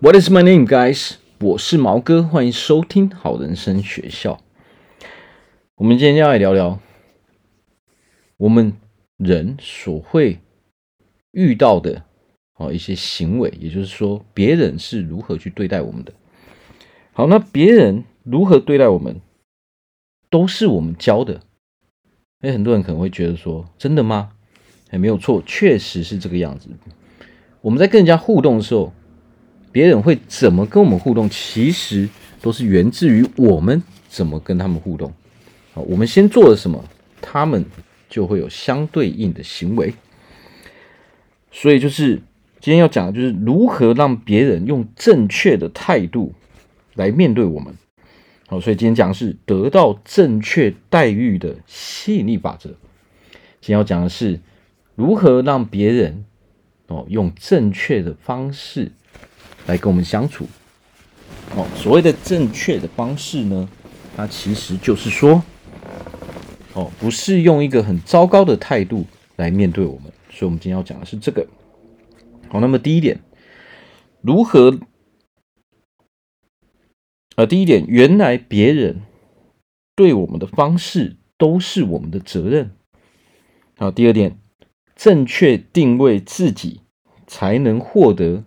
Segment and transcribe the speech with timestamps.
[0.00, 1.14] What is my name, guys？
[1.40, 4.40] 我是毛哥，欢迎收听好人生学校。
[5.74, 6.78] 我们今天要来聊聊
[8.36, 8.74] 我们
[9.16, 10.38] 人所会
[11.32, 12.04] 遇到的
[12.54, 16.12] 哦一些行为，也就是说，别人是如何去对待我们的。
[17.12, 19.20] 好，那别人如何对待我们，
[20.30, 21.40] 都是我们教的。
[22.42, 24.30] 哎，很多人可能会觉得说，真的吗？
[24.90, 26.68] 哎，没有错，确实是这个样子。
[27.62, 28.92] 我们在跟人家互动的时候，
[29.78, 31.30] 别人会怎么跟我们互动？
[31.30, 32.08] 其实
[32.42, 35.12] 都是源自于我们怎么跟他们互动。
[35.72, 36.84] 好，我们先做了什么，
[37.20, 37.64] 他们
[38.10, 39.94] 就会有相对应的行为。
[41.52, 42.16] 所以，就是
[42.58, 46.32] 今天要讲的，就是如何让别人用正确的态度
[46.96, 47.72] 来面对我们。
[48.48, 52.70] 好，所以今天讲的是得到正确待遇的吸引力法则。
[53.60, 54.40] 今天要讲的是
[54.96, 56.24] 如何让别人
[56.88, 58.90] 哦用正确的方式。
[59.68, 60.46] 来跟我们相处，
[61.54, 63.68] 哦，所谓的正确的方式呢，
[64.16, 65.42] 它其实就是说，
[66.72, 69.04] 哦，不是用一个很糟糕的态度
[69.36, 71.46] 来面对我们，所以，我们今天要讲的是这个。
[72.48, 73.20] 好，那么第一点，
[74.22, 74.78] 如何？
[77.36, 79.02] 呃，第一点，原来别人
[79.94, 82.70] 对我们的方式都是我们的责任。
[83.76, 84.38] 好，第二点，
[84.96, 86.80] 正确定位自己，
[87.26, 88.44] 才能获得。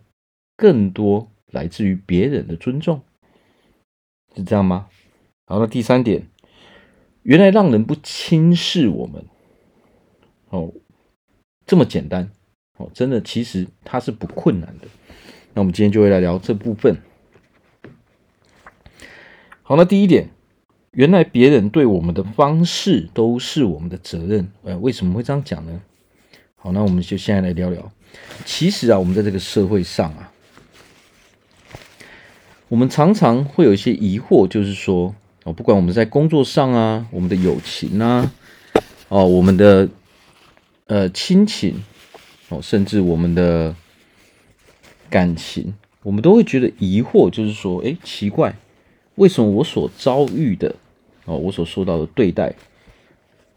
[0.62, 3.02] 更多来自于别人的尊重，
[4.36, 4.90] 是这样吗？
[5.48, 6.28] 好，那第三点，
[7.24, 9.26] 原来让人不轻视我们，
[10.50, 10.72] 哦，
[11.66, 12.30] 这么简单，
[12.78, 14.88] 哦，真的，其实它是不困难的。
[15.56, 16.96] 那我们今天就会来聊这部分。
[19.64, 20.30] 好，那第一点，
[20.92, 24.48] 原来别人对我们的方式都是我们的责任。
[24.62, 25.82] 呃，为什么会这样讲呢？
[26.56, 27.92] 好，那我们就现在来聊聊。
[28.46, 30.32] 其实啊，我们在这个社会上啊。
[32.72, 38.32] 我们常常会有一些疑惑，就是说，哦，不管我们在工作上啊，我们的友情啊，
[39.10, 39.90] 哦，我们的
[40.86, 41.84] 呃亲情，
[42.48, 43.76] 哦，甚至我们的
[45.10, 48.56] 感情，我们都会觉得疑惑，就是说，哎，奇怪，
[49.16, 50.74] 为什么我所遭遇的，
[51.26, 52.56] 哦，我所受到的对待，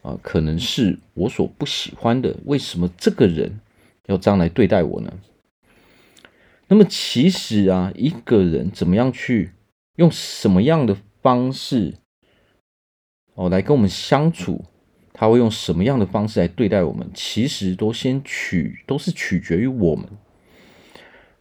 [0.03, 3.61] 啊，可能是我所不喜欢的，为什么这个人
[4.07, 5.13] 要这样来对待我呢？
[6.75, 9.53] 那么其实啊，一个人怎么样去
[9.95, 11.95] 用什么样的方式
[13.35, 14.65] 哦来跟我们相处，
[15.12, 20.05] 他会用什么样的方式来对待我们，其实都先取都是取决于我们。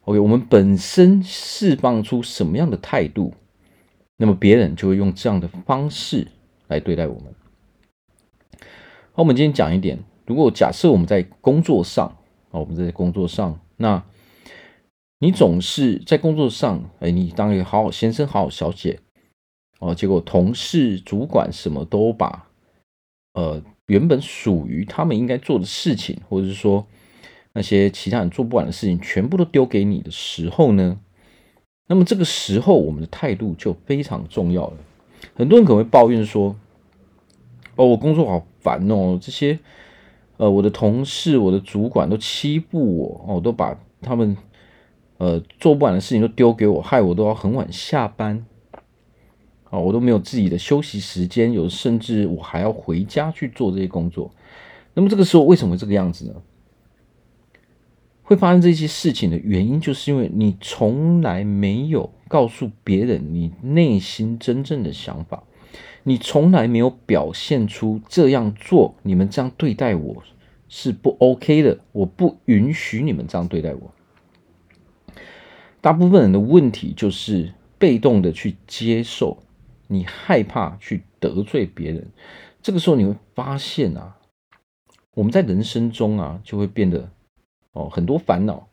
[0.02, 3.34] OK，我们本身释放出什么样的态度，
[4.18, 6.28] 那么别人就会用这样的方式
[6.68, 7.34] 来对待我们。
[9.14, 12.06] 好，我们今天讲一点，如果假设我们在工作上
[12.52, 14.04] 啊，我们在工作上那。
[15.24, 19.00] 你总是在工作上，哎，你当一个好好先生、好好小姐，
[19.80, 22.50] 哦，结果同事、主管什么都把，
[23.32, 26.86] 呃，原本属于他们应该做的事情，或者是说
[27.54, 31.00] 那些其他人做不完的事情，全部都丢给你的时候呢，
[31.88, 34.78] 那么这个时候我们的态度就非常重要了。
[35.36, 36.54] 很多人可能会抱怨说，
[37.78, 39.58] 哦，我工作好烦哦，这些，
[40.36, 44.36] 呃，我的同事、我的主管都欺负我，哦，都把他们。
[45.24, 48.46] 呃，做不完的事情都丢给我，害我都要很晚下班，
[49.70, 54.30] 啊，我都没有自己的休息时间，有甚至我还要回家去做这些工作。
[54.94, 56.34] 那么这个时候为什么会这个样子呢？
[58.22, 65.44] 会发生这些事情的原因，就是因为你从来没有告诉别人你内心真正的想法，
[66.04, 70.22] 你从来没有表现出这样做，你们这样对待我
[70.68, 73.94] 是不 OK 的，我不允许你们这样对待我。
[75.84, 79.44] 大部分人的问题就是被动的去接受，
[79.88, 82.10] 你害怕去得罪别人。
[82.62, 84.18] 这个时候你会发现啊，
[85.14, 87.12] 我们在人生中啊就会变得
[87.74, 88.66] 哦很多烦恼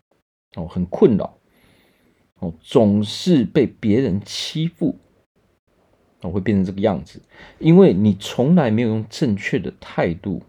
[0.54, 1.36] 哦很困扰
[2.38, 4.96] 哦总是被别人欺负
[6.20, 7.20] 哦会变成这个样子，
[7.58, 10.40] 因为你从来没有用正确的态度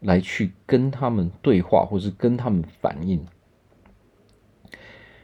[0.00, 3.22] 来去跟他们对话，或是跟他们反应。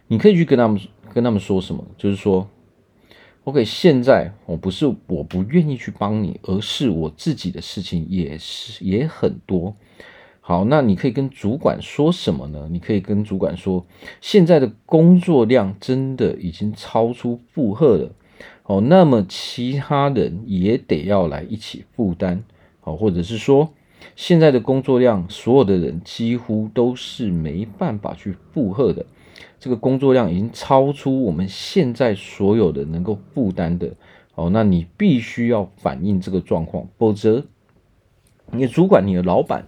[0.08, 0.80] 你可以去跟他们
[1.12, 2.48] 跟他们说什么，就是说
[3.44, 9.74] ，OK，现在我不是我不愿意去帮你，而是我自己的事情也是也很多。
[10.40, 12.68] 好，那你可以跟主管说什么呢？
[12.70, 13.84] 你可以跟主管说，
[14.20, 18.12] 现在的工作量真的已经超出负荷了。
[18.62, 22.44] 哦，那么其他人也得要来一起负担。
[22.80, 23.72] 好，或者是说，
[24.14, 29.04] 现在的工作量，所有的人几乎都是没办法去负荷的。
[29.66, 33.96] 这个工作量已经超出我们现在所有的能够负担的，
[34.36, 37.44] 哦，那你必须要反映这个状况，否则
[38.52, 39.66] 你的主管、你的老板、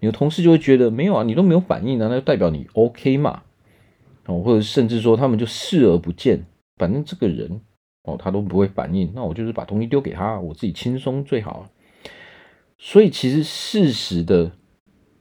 [0.00, 3.44] 你的同事就会觉得没有啊，你都没有反应啊，那就代表你 OK 嘛，
[4.26, 6.44] 哦，或者甚至说他们就视而不见，
[6.76, 7.62] 反正这个人
[8.02, 11.66] 哦他都不会反应，那我就是把东西丢给他，我自己轻松最好。
[12.76, 14.52] 所以其实适时的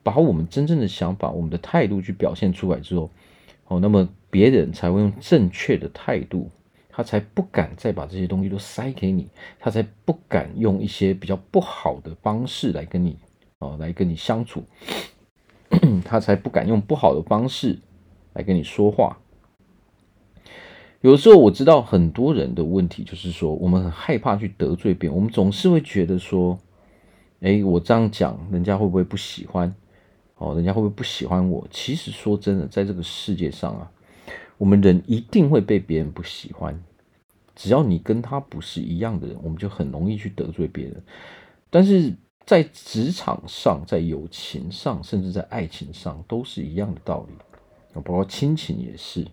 [0.03, 3.09] 把我们真正的想法、我们的态度去表现出来之后。
[3.73, 6.51] 哦，那么别人才会用正确的态度，
[6.89, 9.27] 他才不敢再把这些东西都塞给你，
[9.59, 13.17] 他才不敢用一些比较不好的方式来跟你
[13.57, 14.63] 哦，来跟你相处，
[16.05, 17.79] 他才不敢用不好的方式
[18.33, 19.17] 来跟你说话。
[21.01, 26.59] 有时候我知道很多人的问题就是说，我们很害怕去得罪别人，我们总是会觉得说，
[27.41, 29.73] 哎，我这样讲，人家会不会不喜欢？
[30.43, 31.65] 哦，人家会不会不喜欢我？
[31.71, 33.89] 其实说真的，在这个世界上啊，
[34.57, 36.77] 我们人一定会被别人不喜欢。
[37.55, 41.01] 只要你跟他不是一样的人，我们就很容易去得罪别人。
[41.69, 42.13] 但是
[42.45, 48.01] 在职场上、在友情上，甚至在爱情上，都是一样的道理。
[48.01, 49.25] 包括亲情也是。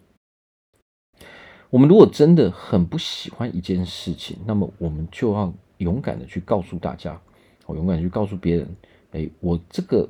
[1.70, 7.20] 我们如果真的很不喜欢一件事情，那么我们就要勇敢的去告诉大家，
[7.66, 8.76] 我勇敢去告诉别人，
[9.10, 10.08] 哎，我这个。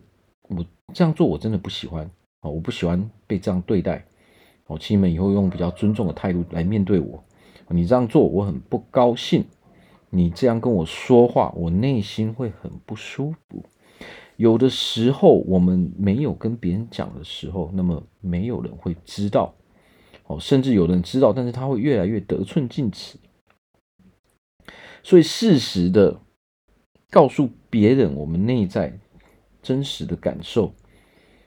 [0.56, 2.04] 我这样做我真的不喜欢
[2.40, 2.50] 啊！
[2.50, 4.04] 我不喜欢被这样对待。
[4.66, 7.22] 哦，请你们以后用比较尊重的态度来面对我。
[7.68, 9.44] 你这样做我很不高兴，
[10.10, 13.64] 你这样跟我说话，我内心会很不舒服。
[14.36, 19.54] 有的时候我们没有跟别人讲的时候，那么没有人会知道。
[20.26, 23.18] 哦，甚至有人知道，但是他会越来越得寸进尺。
[25.02, 26.20] 所以适时的
[27.10, 28.98] 告诉别人我们内在。
[29.62, 30.72] 真实的感受，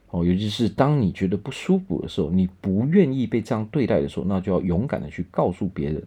[0.10, 6.06] 哦，尤其是当你觉得不舒服的时候，你不愿意被这样对待的时候，那就要勇敢的去告诉别人，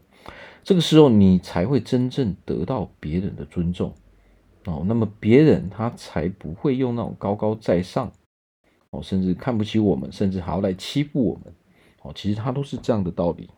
[0.62, 3.92] 这个时候你才会真正得到别人的尊重，
[4.64, 8.12] 哦，那么别人他才不会用那种高高在上，
[8.90, 11.54] 哦，甚至看不起我们，甚至还要来欺负我们，
[12.02, 13.50] 哦，其实他都是这样的道理。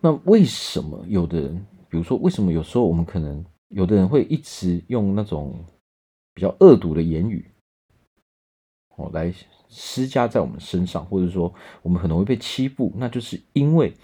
[0.00, 5.58] 那为什么有的人，比如说，为什么有时候我们可能有的人会一直用那种
[6.36, 7.50] 比较恶毒的言语，
[8.94, 9.32] 哦，来
[9.70, 13.94] 施加在我们身上，或者说我们可能会被欺负，那就是因为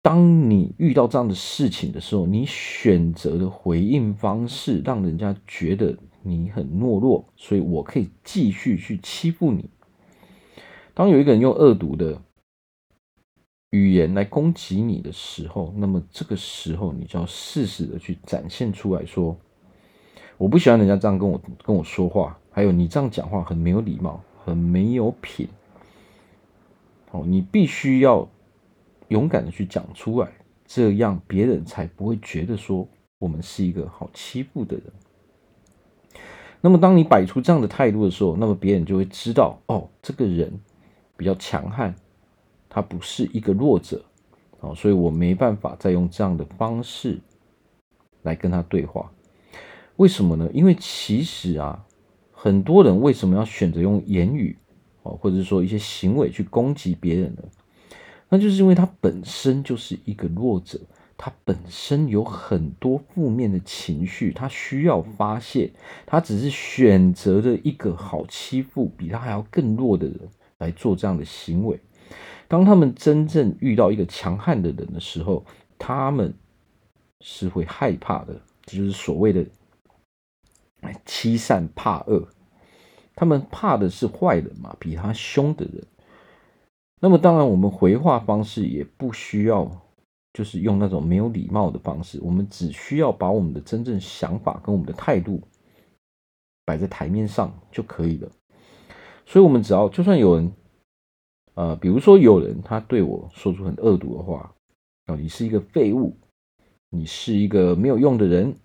[0.00, 9.68] 当你遇到这样的事情的时候，你选择的回应方式让人家觉得你很懦弱，所以我可以继续去欺负你。
[10.94, 12.22] 当有一个人用恶毒的
[13.70, 19.36] 语言来攻击你的时候，那么这个时候你就要适时的去展现出来说。
[20.42, 25.48] 我不喜欢人家这样跟我跟我说话，还有你这样讲话很没有礼貌，很没有品。
[27.12, 28.28] 哦，你必须要
[29.06, 30.28] 勇敢的去讲出来，
[30.66, 32.84] 这样别人才不会觉得说
[33.20, 34.86] 我们是一个好欺负的人。
[36.60, 40.52] 那么，当你摆出这样的态度的时候，那么别人就会知道，哦，这个人
[41.16, 41.94] 比较强悍，
[42.68, 44.04] 他不是一个弱者。
[44.58, 47.20] 哦，所以我没办法再用这样的方式
[48.22, 49.08] 来跟他对话。
[49.96, 50.48] 为什么呢？
[50.52, 51.84] 因为其实啊，
[52.32, 54.56] 很多人为什么要选择用言语
[55.02, 57.42] 哦，或者说一些行为去攻击别人呢？
[58.28, 60.80] 那就是因为他本身就是一个弱者，
[61.18, 65.70] 他本身有很多负面的情绪，他需要发泄，
[66.06, 70.18] 他只是选择了一个好欺负、比他还要更弱的人
[70.58, 71.78] 来做这样的行为。
[72.48, 75.44] 当他们真正遇到一个强悍的人的时候，
[75.78, 76.34] 他们
[77.20, 79.44] 是会害怕的，就是所谓的。
[81.04, 82.26] 欺善怕恶，
[83.14, 85.84] 他们怕的是坏人嘛，比他凶的人。
[87.00, 89.70] 那么当然，我们回话方式也不需要，
[90.32, 92.18] 就是用那种没有礼貌的方式。
[92.22, 95.40] 我们只需要把我们的真正想法跟我们的态度
[96.64, 98.30] 摆在台面上就可以了。
[99.26, 100.52] 所以，我们只要就算有人，
[101.54, 104.54] 呃，比如说有人他对我说出很恶毒的话，
[105.06, 106.16] 哦，你是一个废物，
[106.88, 108.56] 你是一个没有用的人。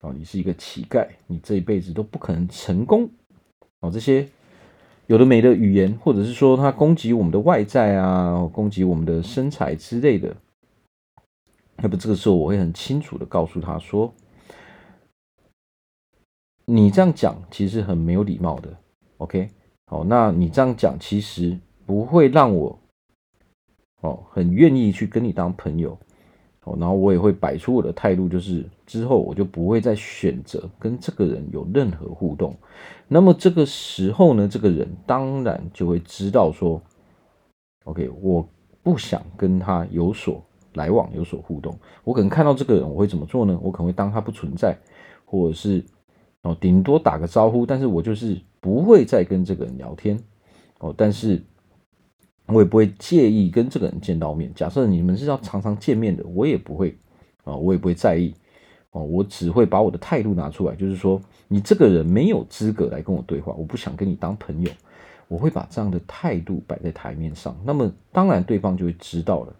[0.00, 3.10] 哦，你是一个乞丐，你这一辈子都不可能成功。
[3.80, 4.28] 哦，这些
[5.06, 10.36] 有的没的语言，或者是说他攻击我们的外在啊，攻击我们的身材之类的，
[11.76, 14.12] 那么这个时候我会很清楚的告诉他说
[16.66, 18.76] ：“你这样讲其实很没有礼貌的。
[19.18, 19.50] ”OK，
[19.86, 22.78] 好，那你这样讲其实不会让我
[24.02, 25.98] 哦很愿意去跟你当朋友。
[26.66, 32.56] 哦，然后我也会摆出我的态度，就是之后我就不会再选择跟这个人有任何互动。
[33.06, 36.82] 那么这个时候呢，这个人当然就会知道说
[37.84, 38.44] ，OK，我
[38.82, 40.42] 不想跟他有所
[40.74, 41.78] 来往、有所互动。
[42.02, 43.56] 我可能看到这个人，我会怎么做呢？
[43.62, 44.76] 我可能会当他不存在，
[45.24, 45.84] 或者是
[46.42, 50.18] 哦，顶多打个招呼，但是我就是不会再跟这个人聊天
[50.80, 51.40] 哦，但是。
[52.46, 54.52] 我也不会介意跟这个人见到面。
[54.54, 56.96] 假设你们是要常常见面的，我也不会
[57.44, 58.32] 啊，我也不会在意
[58.92, 59.02] 哦。
[59.02, 64.70] 我只会把我的态度拿出来，就是说你这个人没有资格来跟我对话，我不想跟你当朋友。
[65.28, 67.56] 我会把这样的态度摆在台面上。
[67.64, 69.52] 那么当然对方就会知道了。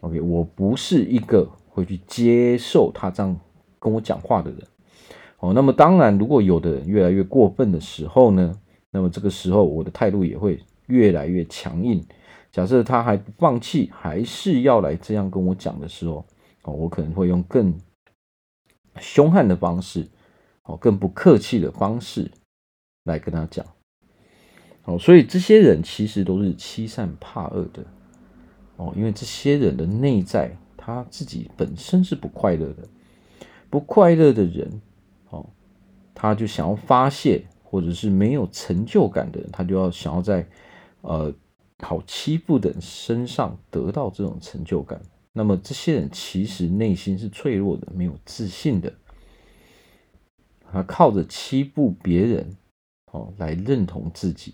[0.00, 3.38] OK，我不是一个会去接受他这样
[3.78, 4.60] 跟我讲话的人。
[5.40, 8.54] 哦，那么当然，如果有的人越来越过分的时候呢，
[8.90, 10.58] 那么这个时候我的态度也会。
[10.90, 12.04] 越来越强硬。
[12.52, 16.26] 假设他还不放弃，还是要来这样跟我讲的时候，
[16.64, 17.72] 哦，我可能会用更
[18.98, 20.08] 凶悍的方式，
[20.64, 22.28] 哦，更不客气的方式
[23.04, 23.64] 来跟他讲。
[24.82, 27.84] 哦，所以这些人其实都是欺善怕恶的。
[28.74, 32.82] 哦，因为这些人的内在他自己本身是不快乐的，
[33.70, 34.82] 不快乐的人，
[35.28, 35.48] 哦，
[36.12, 40.44] 他就想要发泄，或者是没有成就感的人，他就要想要在。
[41.02, 41.34] 呃，
[41.78, 45.00] 好欺负的人身上得到这种成就感，
[45.32, 48.92] 那么这些人其实内心是脆弱的，没有自信的，
[50.70, 52.56] 他靠着欺负别人
[53.12, 54.52] 哦来认同自己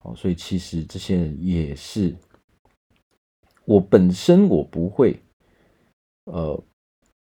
[0.00, 2.16] 哦，所以其实这些人也是
[3.66, 5.20] 我本身我不会，
[6.24, 6.64] 呃，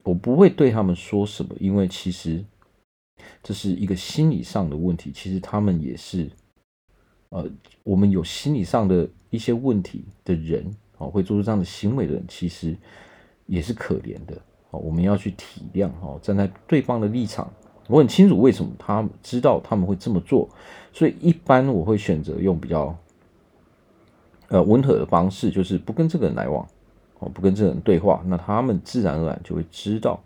[0.04, 2.42] 我不会对他们说什么，因为其实
[3.44, 6.32] 这是一个心理上的问题，其实他们也是。
[7.29, 7.46] 呃，
[7.84, 10.65] 我们有心理上的一些问题的人，
[10.98, 12.75] 哦，会做出这样的行为的人，其实
[13.46, 14.36] 也是可怜的。
[14.69, 17.51] 哦，我们要去体谅，哦，站在对方的立场，
[17.88, 20.50] 我很清楚为什么他知道他们会这么做，
[20.91, 22.96] 所以一般我会选择用比较
[24.50, 26.67] 呃温和的方式，就是不跟这个人来往，
[27.19, 30.22] 哦，不跟这个人对话，那他们自然而然就会知道。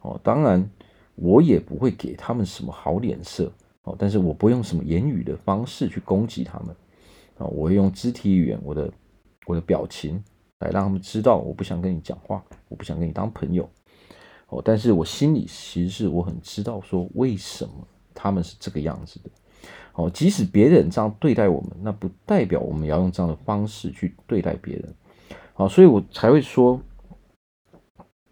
[0.00, 0.66] 哦，当然
[1.14, 3.50] 我也不会给他们什么好脸色。
[3.84, 6.74] 哦，但是我不用什么言语的方式去攻击他们，
[7.36, 8.90] 啊，我会用肢体语言，我的
[9.46, 10.22] 我的表情
[10.60, 13.68] 来让他们知道我不想跟你讲话，我不想跟你当朋友。
[14.48, 17.72] 哦，但是我心里其实是我很知道说为什么
[18.14, 19.30] 他们是这个样子的。
[19.92, 24.94] 哦，即使别人这样对待我们，那不代表我们要用这样的方式去对待别人。
[25.52, 26.80] 好，所以我才会说，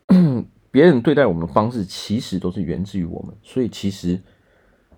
[0.73, 4.19] 别人对待我们的方式其实都是源自于我们，所以其实。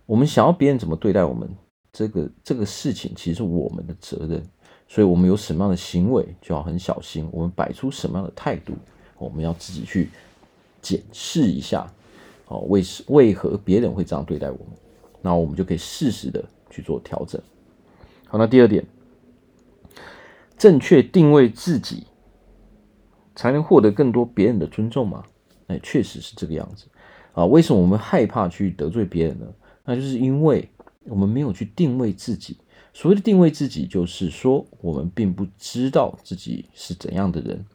[0.06, 1.48] 我们想要别人怎么对待我们，
[1.92, 4.42] 这个这个事情其实是我们的责任，
[4.86, 7.28] 所以我们有什么样的行为就要很小心。
[7.32, 8.74] 我们摆出什么样的态度，
[9.18, 10.10] 我们要自己去
[10.82, 11.90] 检视一下。
[12.46, 14.66] 哦，为什为何别人会这样对待我们？
[15.22, 17.40] 那我们就可以适时的去做调整。
[18.26, 18.84] 好，那第二点，
[20.58, 22.06] 正确定位自己，
[23.34, 25.24] 才能获得更多别人的尊重嘛？
[25.68, 26.84] 哎，确实是这个样子
[27.32, 27.46] 啊。
[27.46, 29.46] 为什么我们害怕去得罪别人呢？
[29.84, 30.68] 那就是因为
[31.04, 32.56] 我们没有去定位自己。
[32.92, 37.66] 所谓的定位自己，就是说我们并不知道自己是怎样的人，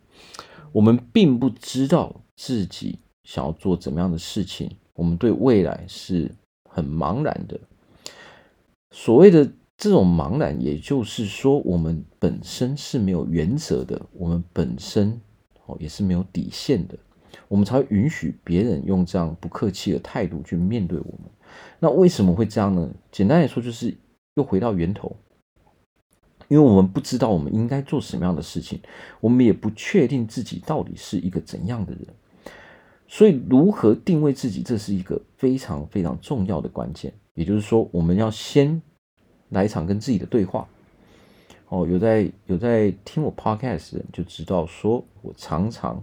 [0.72, 6.32] 我们并不知道自己想要做怎么样的事情，我们对未来是
[6.70, 7.60] 很茫然的。
[8.92, 15.20] 所谓的这种茫然，也就是说我们本身是没有原则的，我们本身
[15.66, 16.98] 哦也是没有底线的，
[17.50, 21.30] 我们才允许别人用这样不客气的态度去面对我们。
[21.80, 22.90] 那为什么会这样呢？
[23.12, 23.96] 简单来说，就是
[24.36, 25.16] 又回到源头，
[26.48, 28.80] 因为我们不知道我们应该做什么样的事情，
[29.22, 32.08] 我们也不确定自己到底是一个怎样的人，
[33.08, 37.14] 所以如何定位自己，这是一个非常非常重要的关键。
[37.34, 38.82] 也就是说，我们要先
[39.50, 40.68] 来一场跟自己的对话。
[41.70, 45.96] 哦，有在有在听我 podcast 的人就知道，说我常常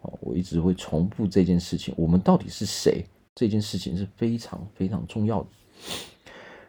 [0.00, 3.04] 哦，我一直会重复这件事情：我们到底是谁？
[3.34, 5.48] 这件事情是非常非常重要的。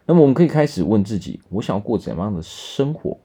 [0.04, 3.18] 那么，我们可以开始问自己：我想要过怎样的生活？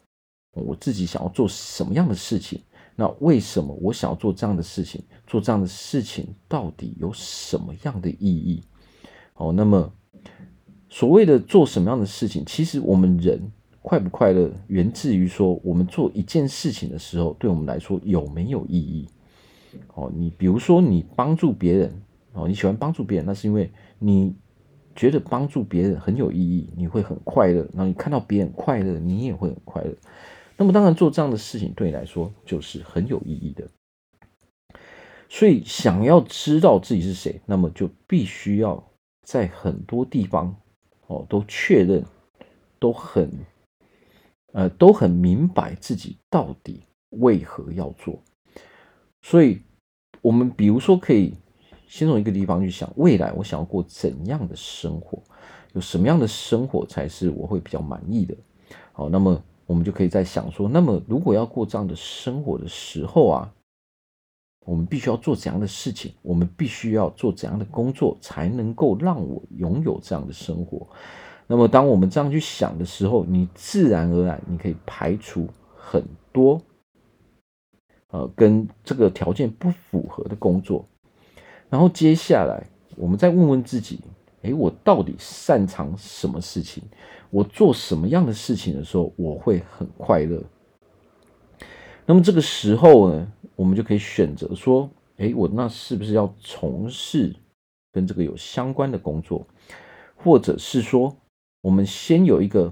[0.53, 2.61] 我自己想要做什么样的事情？
[2.95, 5.03] 那为什么我想要做这样的事情？
[5.27, 8.63] 做这样的事情到底有什么样的意义？
[9.35, 9.91] 哦，那么
[10.89, 13.39] 所谓的做什么样的事情，其实我们人
[13.81, 19.07] 快不快乐，源自于说我们做一件事情的时候，对我们来说有没有意义？
[19.93, 22.01] 哦，你比如说，你帮助别人。
[22.37, 24.35] 哦，你喜欢帮助别人，那是因为你
[24.95, 27.67] 觉得帮助别人很有意义，你会很快乐。
[27.73, 29.93] 然后你看到别人快乐，你也会很快乐。
[30.55, 33.67] 那么当然做这样的事情对你来说就是很有意义的。
[35.29, 38.91] 所以想要知道自己是谁，那么就必须要
[39.23, 40.55] 在很多地方
[41.07, 42.03] 哦都确认，
[42.79, 43.29] 都很
[44.53, 48.19] 呃都很明白自己到底为何要做。
[49.21, 49.61] 所以，
[50.21, 51.33] 我们比如说可以
[51.87, 55.19] 先从一个地方去想，未来我想要过怎样的生活，
[55.73, 58.35] 有什么样的生活才是我会比较满意的。
[58.91, 63.53] 好，那么我们就可以在想说，那么如果要过这样的生活的时候啊，
[64.65, 66.11] 我们必须要做怎样的事情？
[66.21, 70.85] 我们必须要做怎样的工作，才能够让我拥有这样的生活？
[71.47, 76.03] 那么，当我们这样去想的时候，你自然而然你可以排除很
[76.33, 76.61] 多
[78.09, 80.85] 呃跟这个条件不符合的工作，
[81.69, 83.99] 然后接下来我们再问问自己。
[84.43, 86.83] 诶，我到底擅长什么事情？
[87.31, 90.41] 我做什么样的事情的时候，我会很快乐。
[92.05, 97.35] 那么这个时候呢，我们就可以选择说：诶，我那是不是要从事
[97.91, 99.45] 跟这个有相关的工作？
[100.15, 101.17] 或者是说，
[101.61, 102.71] 我们先有一个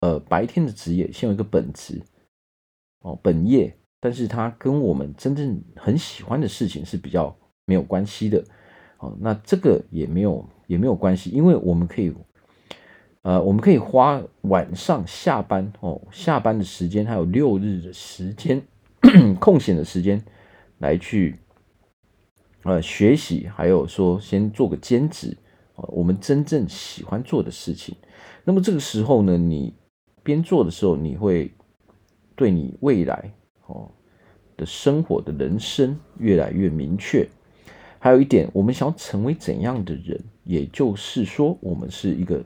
[0.00, 2.02] 呃白天的职业，先有一个本职
[3.00, 8.42] 哦本业，但是它跟我们真正很喜欢的事情是比较没有关系的。
[8.98, 10.44] 哦，那这个也没有。
[10.66, 12.10] 也没有关系，因为我们可以，
[13.20, 18.62] 呃，我们可以花晚上下班哦，下班的时间还有六日的时间
[19.38, 20.24] 空闲的时间
[20.78, 21.36] 来去，
[22.62, 25.36] 呃，学习，还有说先做个兼职，
[25.74, 27.94] 哦，我们真正喜欢做的事情。
[28.44, 29.74] 那么这个时候呢，你
[30.22, 31.52] 边做的时候，你会
[32.34, 33.30] 对你未来
[33.66, 33.90] 哦
[34.56, 37.28] 的生活的人生越来越明确。
[38.04, 42.44] 还有一点，我们想要成为怎样的人，也就是说，我们是一个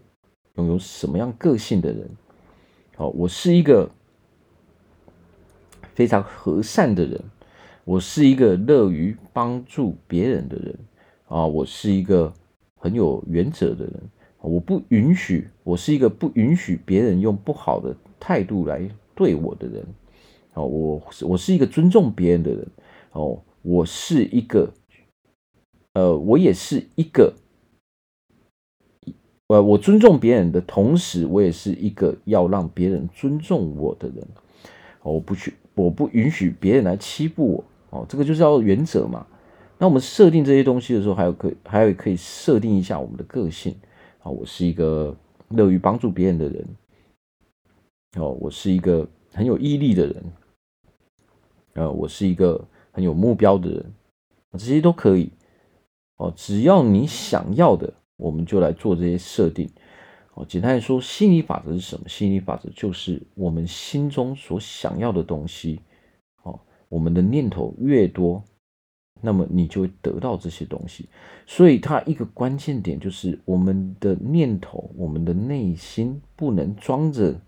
[0.55, 2.09] 拥有什么样个性的人。
[2.95, 3.91] 好，我是一个
[5.97, 7.21] 非常和善的人，
[7.85, 10.79] 我是一个乐于帮助别人的人
[11.27, 12.33] 啊，我是一个
[12.77, 13.95] 很有原则的人。
[14.41, 19.85] 我不允许，我是一个不允许别人用不好的态度来对我的人。
[20.55, 22.65] 哦，我我是一个尊重别人的人。
[23.11, 24.73] 哦，我是一个。
[25.95, 27.35] 呃，我也是一个，
[29.49, 34.27] 呃，我尊重别人的同时，我也是一个要让别人尊重我的人。
[35.03, 37.65] 我不去，我不允许别人来欺负我。
[37.91, 39.27] 哦，这个就是要原则嘛。
[39.79, 43.75] 那我们设定这些东西的时候，还有可还有可以设定一下我们的个性。
[44.21, 45.17] 啊，我是一个
[45.49, 46.67] 乐于帮助别人的人。
[48.19, 50.25] 哦，我是一个很有毅力的人。
[51.75, 53.93] 呃，我是一个很有目标的人。
[54.53, 55.31] 这些都可以。
[56.19, 59.71] 哦，只要你想要的，我们就来做这些设定。
[60.35, 62.09] 哦，简单来说，吸引力法则是什么？
[62.09, 65.81] 吸引力法则就是我们心中所想要的东西。
[66.43, 68.43] 哦，我们的念头越多，
[69.21, 71.09] 那么你就会得到这些东西。
[71.47, 77.41] 所以，它一个关键点就是我们的念头，我们的内心不能装着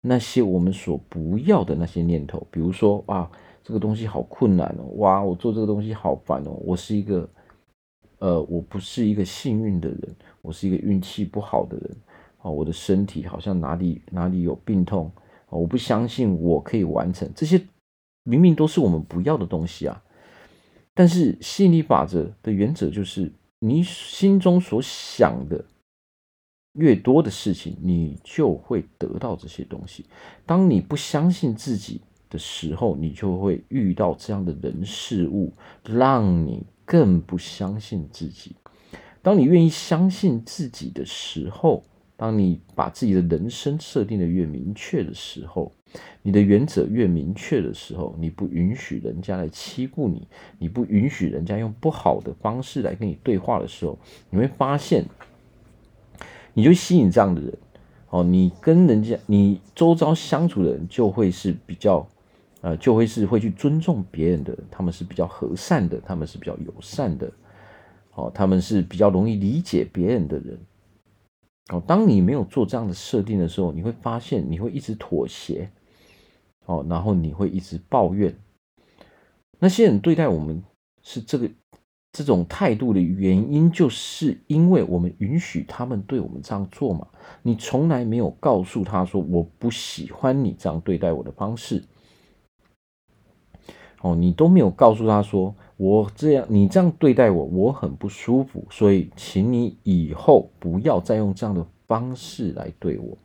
[0.00, 2.46] 那些我们所不要的那些念头。
[2.50, 3.30] 比如说，啊，
[3.62, 7.28] 这个东西好困难哦，哇，我做这个东西好烦哦，我是一个。
[8.20, 11.96] 呃，我不是一个幸运的人，我是一个运气不好的人。
[12.42, 15.10] 哦，我的身体好像哪里哪里有病痛。
[15.48, 17.60] 哦，我不相信我可以完成这些，
[18.24, 20.02] 明明都是我们不要的东西啊。
[20.94, 25.64] 但是吸引力法则的原则就是，你心中所想的
[26.74, 30.04] 越多的事情，你就会得到这些东西。
[30.44, 35.50] 当你不相信自己的时候，你就会遇到这样的人事物，
[35.84, 36.62] 让你。
[36.90, 38.56] 更不相信自己。
[39.22, 41.84] 当你愿意相信自己的时候，
[42.16, 45.70] 当你把自己的人生设定的越明确的时候，
[46.20, 50.26] 你的原则越明确的时候，你不允许人家来欺负你，
[50.58, 53.96] 你不允许人家用不好的方式来跟你对话的时候，
[54.28, 55.04] 你会发现，
[56.54, 57.56] 你就吸引这样的人。
[58.08, 62.04] 哦，你跟人家，你周遭相处的人就会是比较。
[62.62, 67.32] 呃，就会是会去尊重别人的，他们是比较和善的，他们是比较友善的，
[68.14, 70.58] 哦，他们是比较容易理解别人的人。
[71.72, 75.70] 哦，当你没有做这样的设定的时候，你会发现你会一直妥协，
[76.66, 78.34] 哦，然后你会一直抱怨。
[79.58, 80.62] 那些人对待我们
[81.02, 81.48] 是这个
[82.12, 87.06] 这种态度的原因，就是因为我们允许他们对我们这样做嘛。
[87.42, 91.82] 你从来没有告诉他说，我不喜欢你这样对待我的方式。
[94.00, 103.16] 哦，你都没有告诉他说，我这样，你这样对待我，我很不舒服，所以请你以后不要再用这样的方式来对我。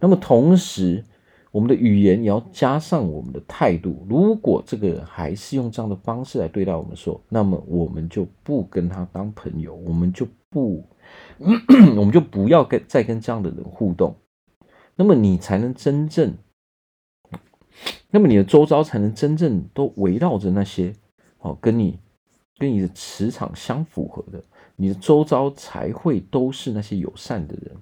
[0.00, 1.04] 那么同时，
[1.50, 4.04] 我们的语言也要加上我们的态度。
[4.08, 10.82] 如果这个人还是用这样的方式来对待我们的时候，那么我们就不跟他当朋友，我们就不，
[11.96, 14.16] 我们就不要跟再跟这样的人互动。
[14.96, 16.34] 那么你才能真正，
[18.10, 20.94] 那么你的周遭才能真正都围绕着那些
[21.38, 21.98] 哦，跟你
[22.58, 24.42] 跟你的磁场相符合的，
[24.76, 27.76] 你的周遭才会都是那些友善的人。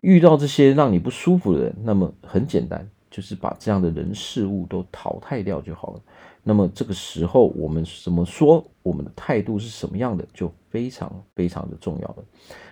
[0.00, 6.00] 遇到这些让你不舒服的人，那么很简单，就是把这样的人事物都淘汰掉就好了。
[6.44, 12.24] 那么这个时候，我们怎么说，我们的态度是什么样的，就非常非常的重要了。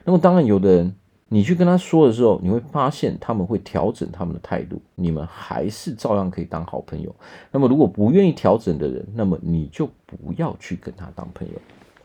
[0.05, 0.97] 那么当然，有的人
[1.29, 7.15] 你去跟他说的时候，你会发现他们会调整他们的态度，你们还是照样可以当好朋友。
[7.51, 11.55] 那么如果不愿意调整的人，那么你就不要去跟他当朋友。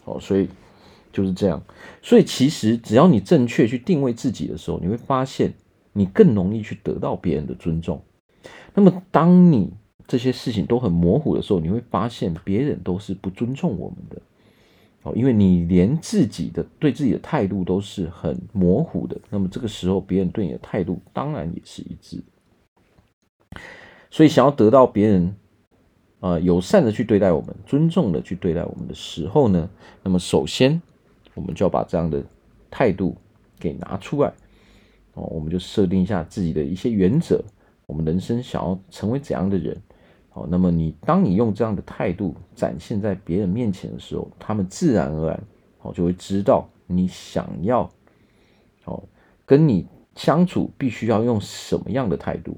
[0.04, 0.48] 好，所以。
[1.14, 1.62] 就是这样，
[2.02, 5.54] 所以其实只要你正确去定位自己的时候，你会发现
[5.92, 8.02] 你更容易去得到别人的尊重。
[8.74, 9.74] 那么当你
[10.08, 14.22] 这些事情都很模糊的时候，你会发现别人都是不尊重我们的
[15.04, 19.18] 哦，因为你连自己的对自己的态度都是很模糊的。
[19.30, 22.24] 那么这个时候，别人对你的态度当然也是一致。
[24.10, 25.36] 所以想要得到别人
[26.20, 29.70] 啊友善的去对待我们，尊重的去对待我们的时候呢，
[30.04, 30.82] 那么首先。
[31.34, 32.22] 我们就要把这样的
[32.70, 33.16] 态度
[33.58, 34.34] 给拿出来
[35.14, 37.42] 哦，我们就设定一下自己的一些原则。
[37.86, 39.82] 我们人生想要成为怎样的人？
[40.32, 45.44] 好，那么你当你用这样的态度展现在别人面前的时候，他们自然而然
[45.82, 47.90] 哦就会知道你想要
[48.86, 49.04] 哦
[49.46, 52.58] 跟你相处必须要用什么样的态度。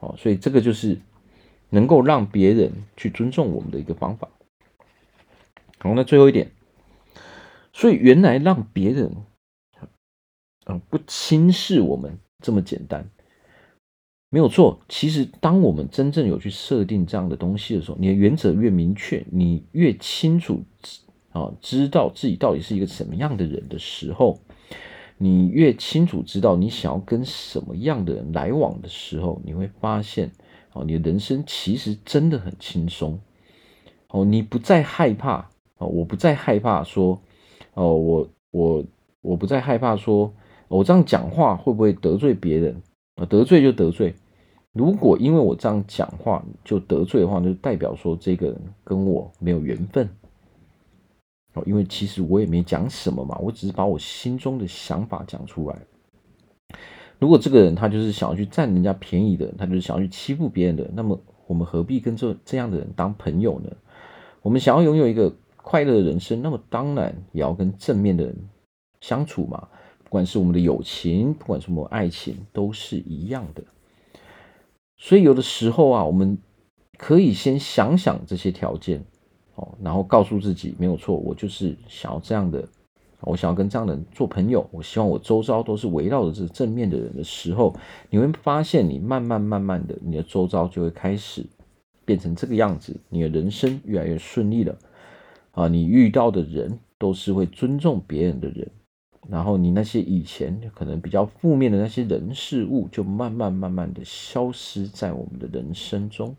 [0.00, 1.00] 好，所以这个就是
[1.70, 4.28] 能够让别人去尊重我们的一个方法。
[5.78, 6.50] 好，那最后一点。
[7.72, 9.10] 所以，原来让别人，
[10.66, 13.04] 嗯，不轻视我们这么简单，
[14.34, 14.80] 没有错。
[14.88, 20.60] 其实，当我们真正有去设定这样的东西的时候，你的原则越明确，你越清楚
[21.30, 24.40] 啊，知道自己到底是一个什么样的人的时候，
[25.18, 30.32] 你越清楚知道你想要跟什么样的人来往的时候，你会发现，
[30.72, 33.20] 哦，你的人生其实真的很轻松。
[34.08, 37.22] 哦，你不再害怕，哦，我不再害怕说。
[37.74, 38.84] 哦，我我
[39.20, 40.34] 我不再害怕说，
[40.66, 42.82] 我这样讲话会不会得罪别人？
[43.14, 44.12] 啊，得罪就得罪。
[44.74, 50.06] 如果因为我这样讲话就得罪的话，就代表说这个人跟我没有缘分。
[51.54, 55.78] 哦，因为其实我也没讲什么嘛，我只是把我心中的想法讲出来。
[57.18, 63.70] 如果这个人他就是想要去占人家便宜的，他就是想要去欺负别人的，那么我们何必跟这这样的人当朋友呢？
[64.42, 65.32] 我们想要拥有一个。
[65.66, 68.36] 快乐的人生，那么当然也要跟正面的人
[69.00, 69.66] 相处嘛。
[70.02, 73.64] 不管是我们的友情，不管是我们的爱情，都是一样的。
[74.96, 76.38] 所以有的时候啊，我们
[76.96, 79.04] 可以先想想这些条件
[79.56, 82.66] 哦，然后告诉自己没有错，我就是想要这样的，
[83.20, 84.66] 我想要跟这样的人做朋友。
[84.70, 87.74] 我希望我周遭都是围绕着这个正面的人的时候，
[88.10, 91.44] 你会发现，你慢慢慢慢的，你的周遭就会开始
[92.04, 94.76] 变成这个样子，你的人生越来越顺利了。
[95.52, 98.68] 啊，你遇到的人都是会尊重别人的人，
[99.28, 106.36] 然后你那些以前可能比较负面的那些人事物，就慢慢慢慢的消失在我们的人生中。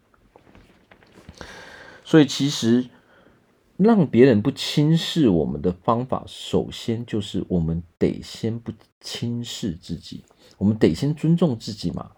[2.03, 2.87] 所以，其实
[3.77, 10.23] 让别人不轻视我们的方法，首先就是我们得先不轻视自己，
[10.57, 12.11] 我们得先尊重自己嘛。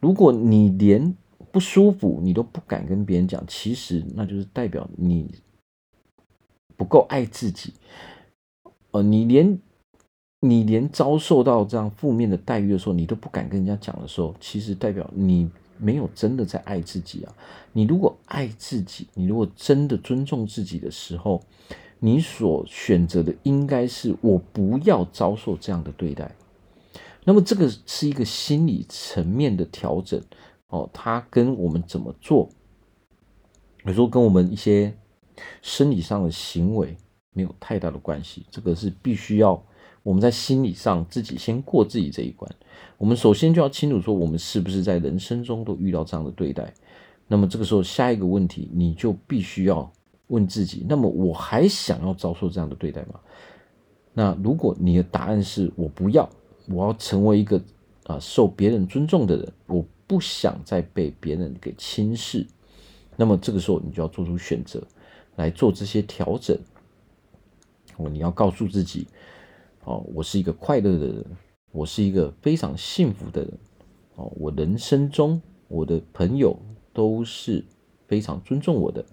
[0.00, 1.16] 如果你连
[1.50, 5.34] 不舒服你都不敢跟别人讲，其实那就是代表你。
[6.76, 7.74] 不够爱自己，
[8.92, 9.58] 呃，你连
[10.40, 17.34] 你连遭受到这样负面的待遇的时候，你都不敢跟人家讲的时候，其实代表你没有真的在爱自己啊。
[17.72, 21.42] 你如果爱自己，你如果真的尊重自己的时候，
[21.98, 26.34] 你所选择的应该是我不要遭受这样的对待。
[27.24, 30.20] 那么这个是一个心理层面的调整
[30.68, 32.48] 哦，它跟我们怎么做，
[33.84, 34.94] 有时候跟我们一些。
[35.62, 36.94] 生理上的行为
[37.32, 39.62] 没有太大的关系，这个是必须要
[40.02, 42.50] 我们在心理上自己先过自己这一关。
[42.98, 46.72] 我们首先就要清楚说，我们是不是在人生中都遇到这样的对待。
[47.28, 49.90] 那么这个时候，下一个问题你就必须要
[50.28, 53.20] 问自己：那么我还想要遭受这样的对待吗？
[54.12, 56.28] 那如果你的答案是我不要，
[56.68, 57.62] 我要成为一个
[58.04, 62.46] 啊受别人尊重的人，我不想再被别人给轻视。
[63.16, 64.82] 那么这个时候，你就要做出选择。
[65.36, 66.58] 来做这些调整，
[67.96, 69.06] 哦，你要告诉自己，
[69.84, 71.24] 哦，我是一个快乐的人，
[71.72, 73.58] 我是一个非常幸福的人，
[74.14, 76.58] 哦，我人生中我的朋友
[76.92, 77.64] 都是
[78.06, 79.04] 非常尊重我的。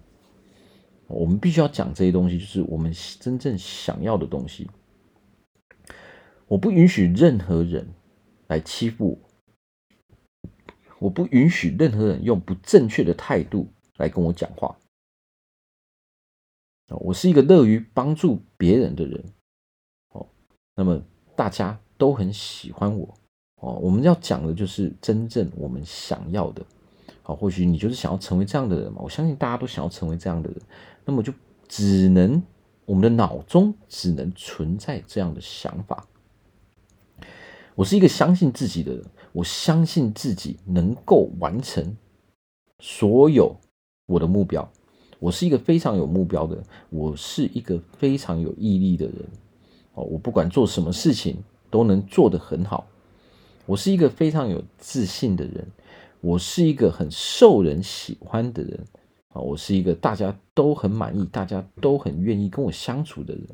[1.06, 4.68] 我们必须要讲这些东西，就是我们真正想要的东西。
[6.46, 7.88] 我不允许任何人
[8.46, 9.18] 来欺负
[10.42, 10.48] 我，
[10.98, 14.78] 我不允许任何人用不正确的态度来跟我讲话。
[16.88, 19.24] 我是一个乐于帮助别人的人。
[20.78, 21.02] 那么
[21.34, 23.12] 大家都很喜欢我。
[23.60, 26.64] 哦，我们要讲的就是真正我们想要的。
[27.24, 29.00] 好，或许你就是想要成为这样的人嘛？
[29.02, 30.60] 我相信大家都想要成为这样的人。
[31.04, 31.32] 那么就
[31.66, 32.40] 只能
[32.86, 36.06] 我们的脑中只能存在这样的想法。
[37.74, 41.96] 我是一个相信自己的人，我相信自己能够完成
[42.78, 43.56] 所有
[44.06, 44.70] 我的目标。
[45.18, 49.16] 我是一个非常有目标的人，我是一个非常有毅力的人。
[49.98, 51.36] 哦，我不管做什么事情
[51.70, 52.86] 都能做得很好。
[53.66, 55.66] 我是一个非常有自信的人。
[56.20, 58.84] 我是一个很受人喜欢的人
[59.28, 63.44] 啊，我是一个大家都很满意、大家都很愿意跟我相处的人。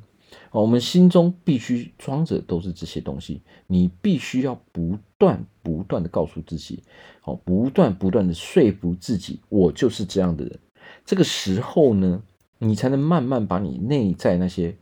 [0.50, 6.82] 我们心中必须装着都是这些东西，你必须要不断不断的告诉自己，
[7.24, 10.58] 哦，不断不断的说服自己，我就是这样的人。
[11.04, 12.22] 这个时候呢，
[12.58, 14.74] 你才能慢慢把你内在那些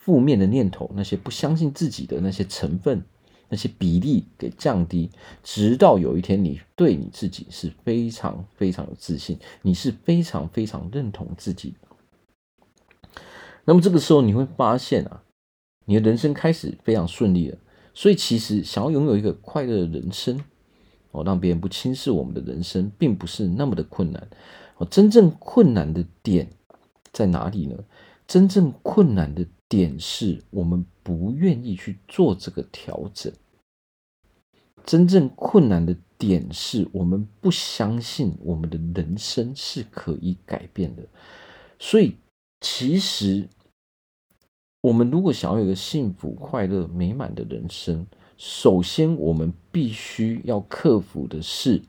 [0.00, 3.04] 负面的念头、那些不相信自己的那些成分。
[3.52, 5.10] 那些比例给降低，
[5.42, 11.74] 直到有一天你对你自己是非常非常有自信，你是非常非常认同自己。
[13.64, 15.24] 那么这个时候你会发现啊，
[15.86, 17.58] 你的人生开始非常顺利了。
[17.92, 20.40] 所以其实想要拥有一个快乐的人生，
[21.10, 24.28] 哦，让别人不轻视我们的人生，并不是那么的困难。
[24.76, 26.48] 哦，真正困难的点
[27.10, 27.76] 在哪里呢？
[28.28, 33.32] 真正困难的点是我们不愿意去做这个调整。
[34.84, 41.04] 真正困难的点是我们不相信我们的人生是可以改变的。
[41.78, 42.16] 所以，
[42.60, 43.48] 其实
[44.80, 48.04] 我们如果想要有一个幸福、快乐、美满的人生，
[48.36, 51.80] 首先我们必须要克服的是，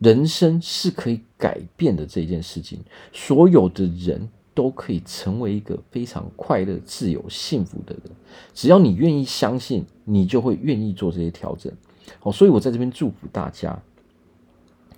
[0.00, 2.78] 人生是可以改变的这件事情。
[3.10, 4.28] 所有的人。
[4.60, 8.12] 都可以成为一个非常快乐、自由、幸福的人。
[8.52, 11.72] 只要你愿意相信，你就会愿意做这些调整。
[12.18, 13.82] 好，所以我在这边祝福大家，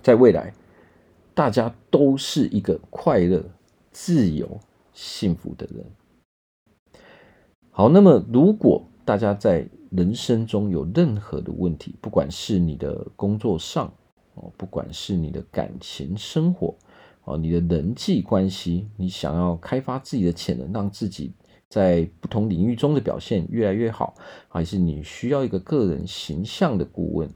[0.01, 0.53] 在未来，
[1.33, 3.41] 大家都是一个快乐、
[3.93, 4.59] 自由、
[4.91, 5.85] 幸福的人。
[7.71, 13.93] 好，那么如果大家在人生中有任何的问题，不管是你的工作上，
[14.33, 16.75] 哦，不管是你的感情生活，
[17.25, 21.31] 哦，你的人际关系，你想要开发自己的潜能，让自己
[21.69, 24.13] 在不同领域中的表现越来越好，
[24.49, 27.29] 还是你需要一个个人形象的顾问？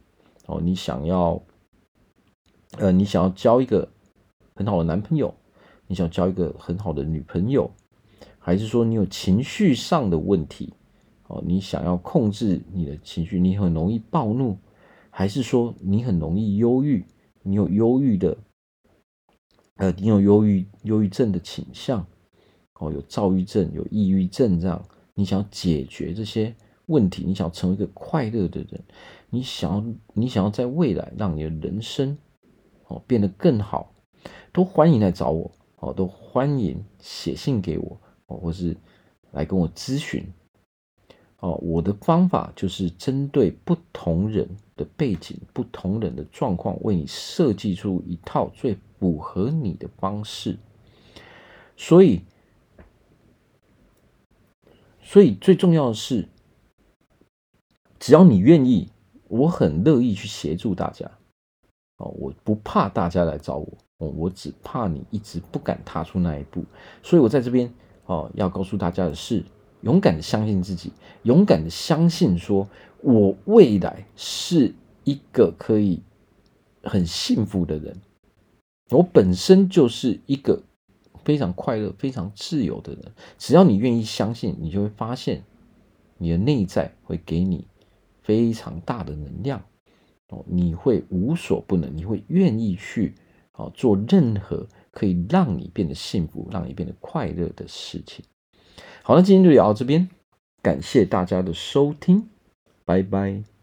[0.45, 1.41] 哦，你想要，
[2.78, 3.89] 呃，你想要交一个
[4.56, 5.34] 很好的男朋友，
[5.88, 7.71] 你想交一个很好的女朋友，
[8.39, 10.73] 还是说你有情绪上的问题？
[11.28, 14.58] 哦，你想要控制你的情绪，你很容易暴怒，
[15.10, 17.06] 还是说你很容易忧郁？
[17.41, 18.38] 你有忧郁的？
[19.77, 22.05] 呃，你有忧郁、忧郁症的倾向，
[22.79, 26.55] 哦，有躁郁症、有抑郁症这样，你想解决这些
[26.87, 28.83] 问题，你想成为一个快乐的人，
[29.29, 32.17] 你想要，你想要在未来让你的人生
[32.87, 33.93] 哦变得更好，
[34.51, 38.75] 都欢迎来找我，哦，都欢迎写信给我，哦，或是
[39.31, 40.25] 来跟我咨询。
[41.39, 50.57] 哦，我的方法就是针对不同人的背景、不同人的状况，为你设计出一套最符合你的方式。
[51.75, 52.21] 所以，
[55.01, 56.27] 所以最重要的是，
[57.99, 58.89] 只要你愿意，
[59.27, 61.10] 我很乐意去协助大家。
[61.97, 66.65] 哦，我不怕大家来找我，我只怕你一直不敢踏出那一步。
[67.01, 67.73] 所以我在这边
[68.05, 69.43] 哦，要告诉大家的是。
[69.81, 72.67] 勇敢的相信自己，勇敢的相信说，
[73.03, 76.01] 我未来是一个可以
[76.81, 77.95] 很幸福的人。
[78.89, 80.63] 我本身就是一个
[81.26, 83.12] 非常快乐、非常自由的人。
[83.38, 85.43] 只要你愿意相信，你就会发现
[86.17, 87.67] 你的内在会给你
[88.23, 89.62] 非常大的能量。
[90.30, 93.13] 哦，你会无所不能，你会愿意去
[93.73, 98.23] 做任何可以让你变得幸福、让你变得快乐的事情。
[99.04, 100.10] 好了，今天就聊到这边，
[100.62, 102.30] 感谢大家的收听，
[102.86, 103.56] 拜拜。